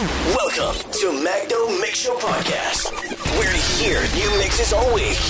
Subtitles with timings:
[0.00, 2.90] Welcome to Magno Mix Show Podcast.
[3.38, 5.20] We're here new mixes all week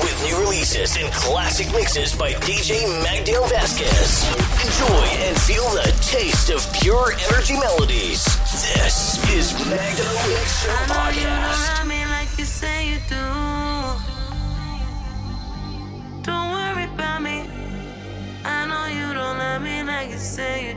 [0.00, 4.22] with new releases and classic mixes by DJ Magdale Vasquez.
[4.64, 8.24] Enjoy and feel the taste of pure energy melodies.
[8.62, 11.82] This is Magno Mix Show Podcast.
[20.18, 20.76] Say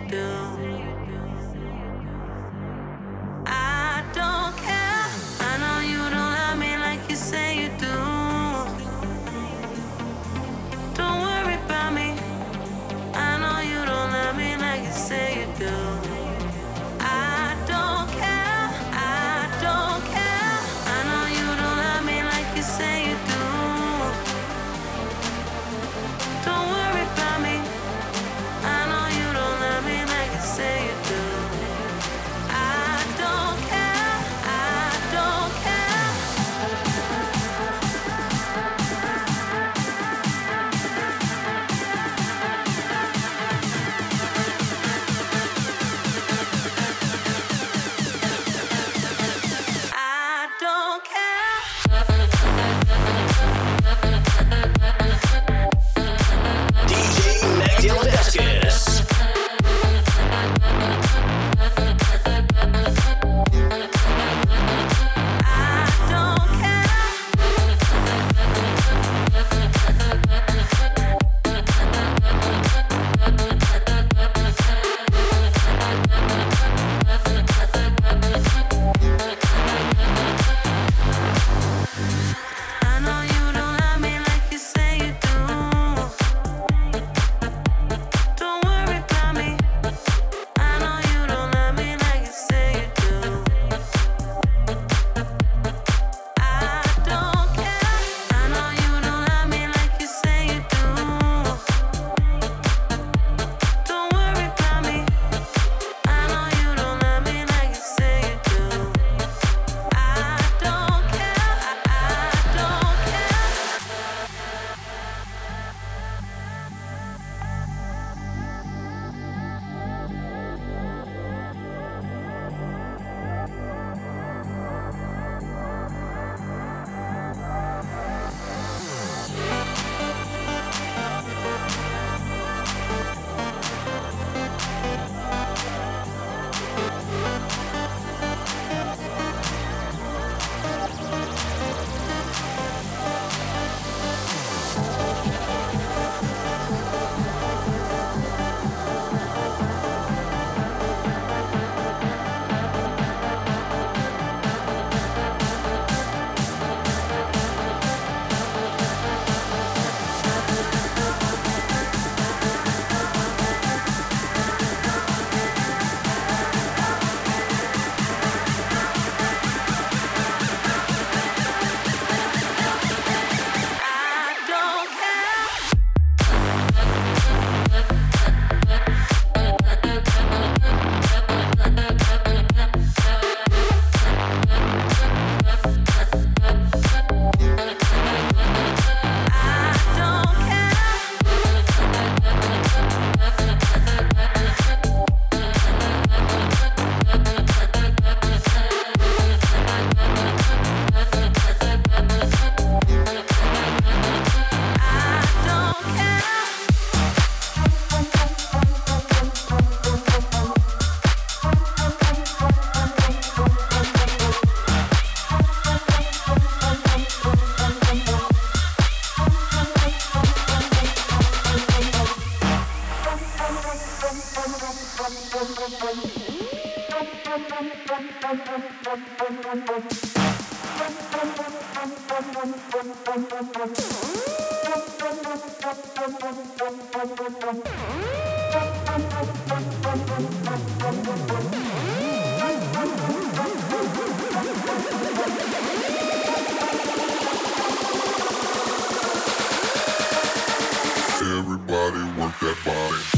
[251.38, 253.15] Everybody work that body.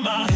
[0.00, 0.27] my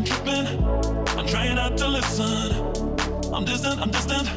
[0.00, 0.46] I'm tripping.
[1.18, 2.54] I'm trying not to listen.
[3.34, 4.30] I'm distant, I'm distant.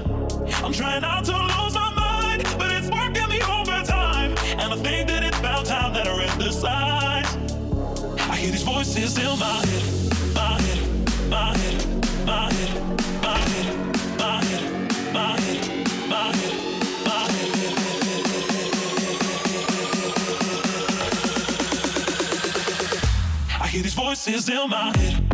[0.62, 4.36] I'm trying not to lose my mind, but it's working me overtime.
[4.60, 7.30] And I think that it's about time that I read the signs.
[8.30, 9.84] I hear these voices in my head,
[10.36, 10.80] my head,
[11.30, 11.88] my head,
[12.26, 12.74] my head,
[13.24, 13.74] my head,
[14.20, 14.66] my head,
[15.14, 16.56] my head, my head,
[17.06, 17.48] my head.
[23.62, 25.33] I hear these voices in my head.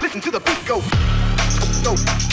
[0.00, 0.82] Listen to the beat go.
[1.84, 2.31] Go.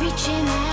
[0.00, 0.69] reaching out.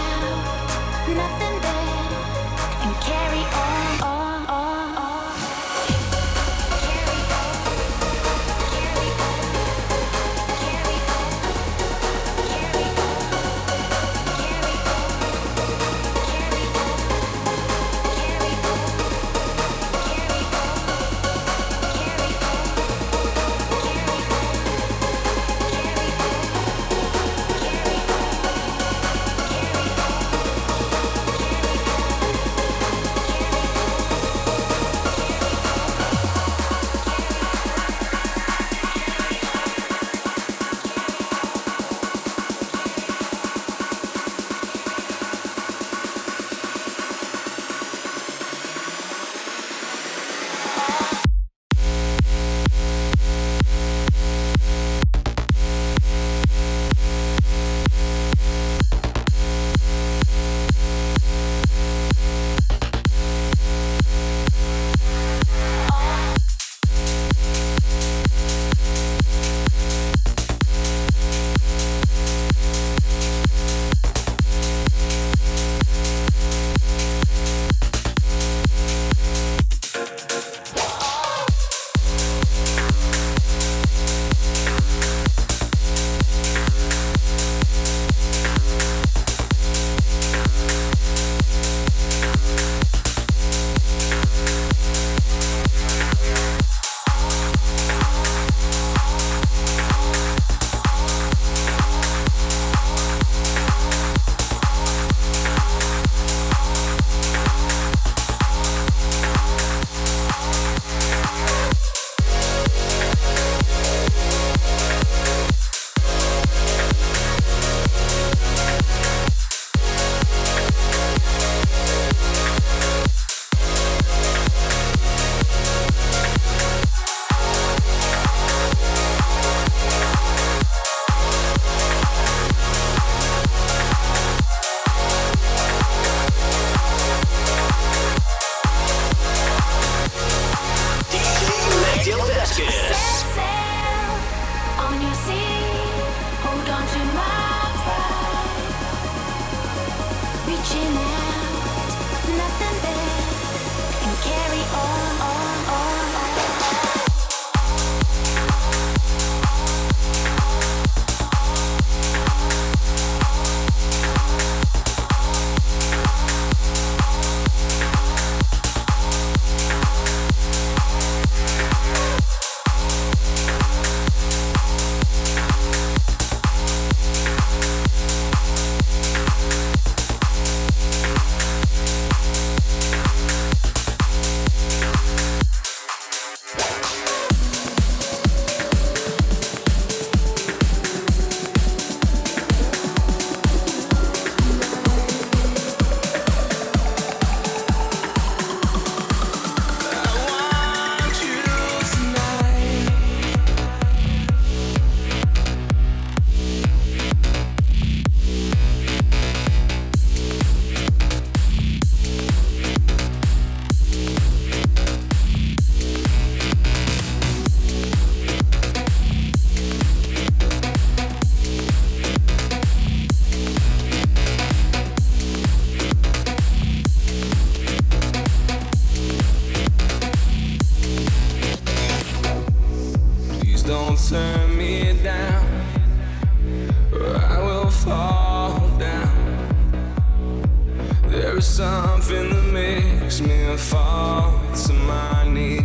[242.08, 245.62] something that makes me fall to my knees.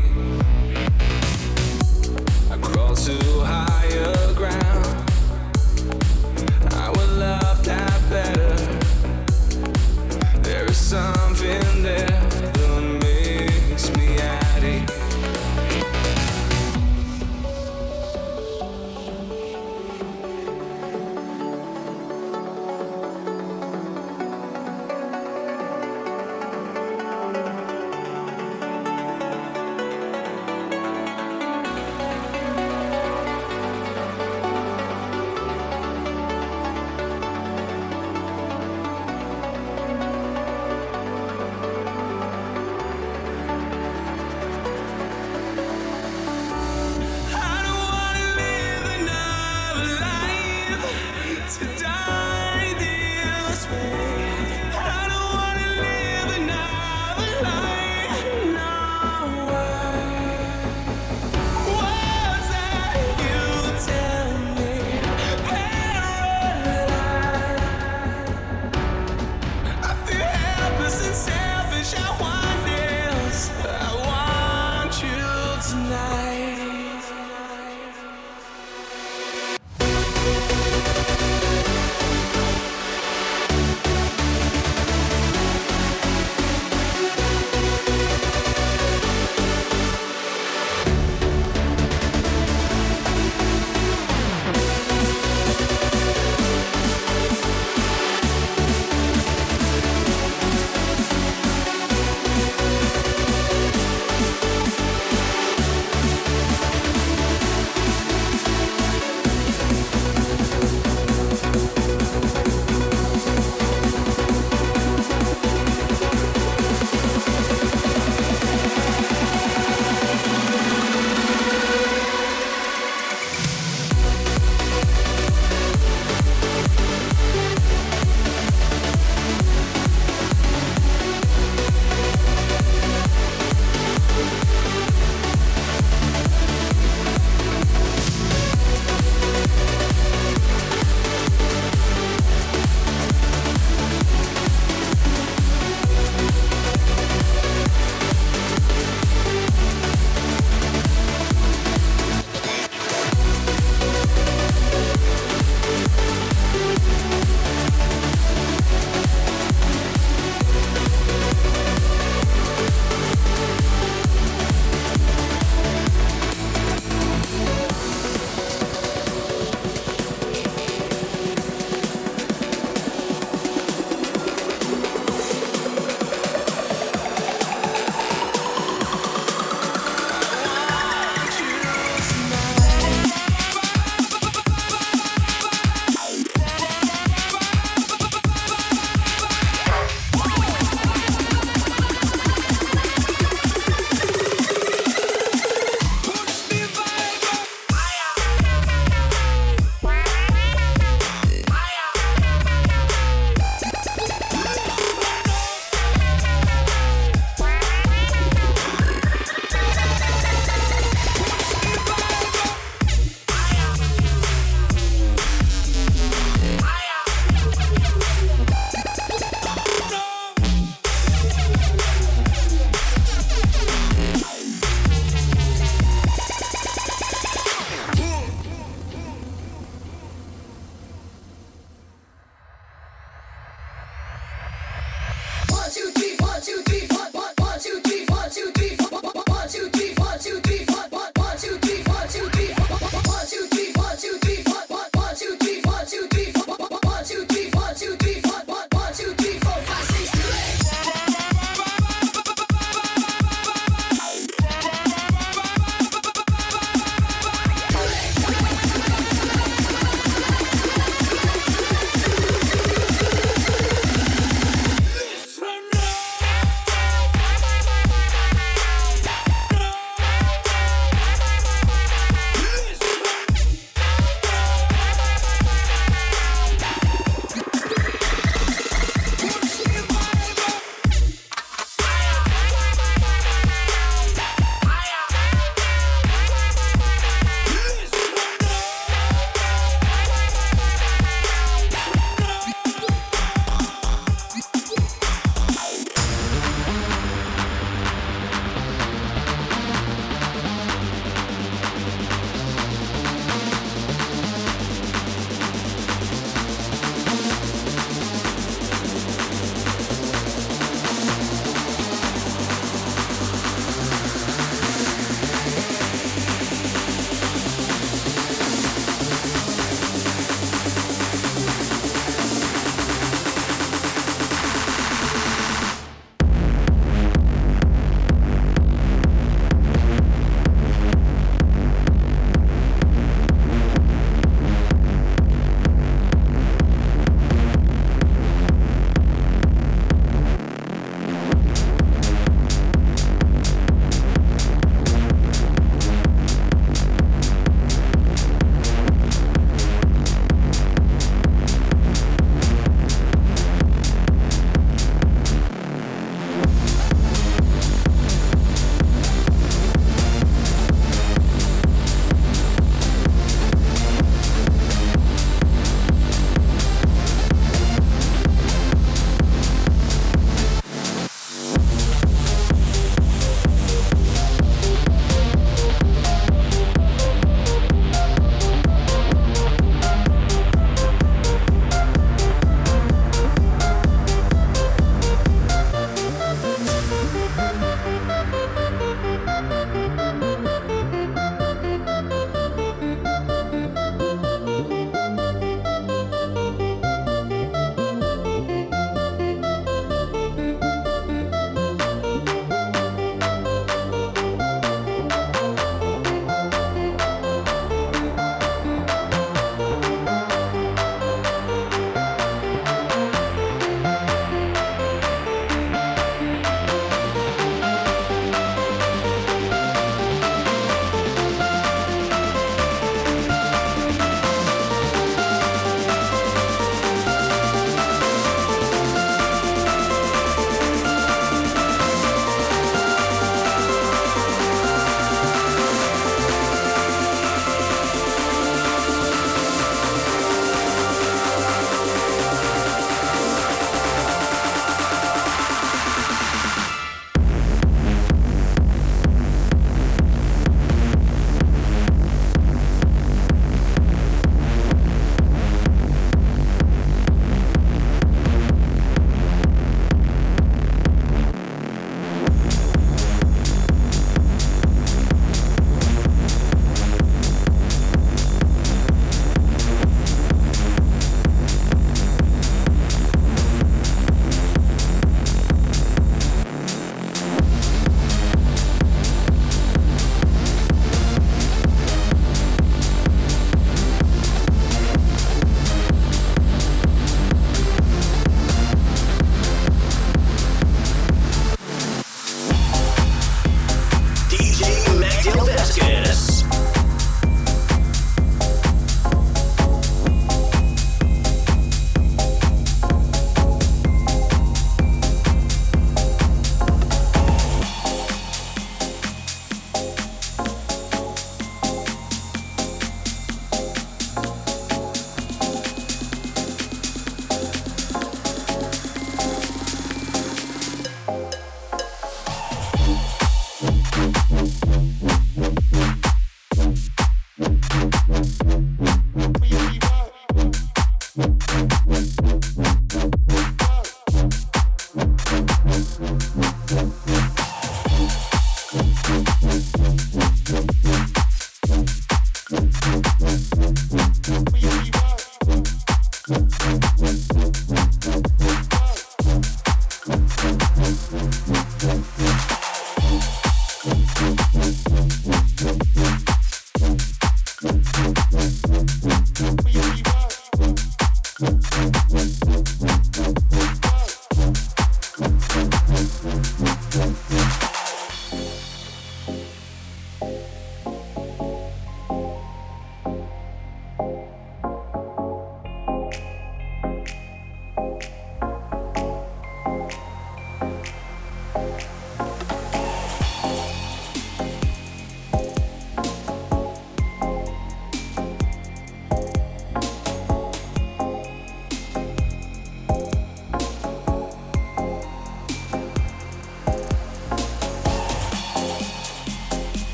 [2.50, 3.71] I crawl too high.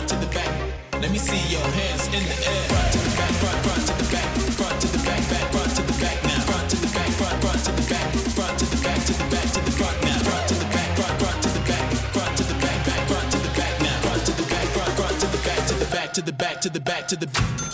[0.00, 1.00] front to the back.
[1.00, 2.62] Let me see your hands in the air.
[2.68, 5.76] Front to the back, front, front to the back, front to the back, back, front
[5.76, 6.40] to the back now.
[6.48, 9.26] Front to the back, front, front to the back, front to the back, to the
[9.28, 10.18] back, to the front now.
[10.24, 11.84] Front to the back, front, front to the back,
[12.16, 13.96] front to the back, back, front to the back now.
[14.00, 16.60] Front to the back, front, front to the back, to the back, to the back,
[16.60, 17.69] to the back, to the back.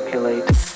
[0.00, 0.69] Calculate.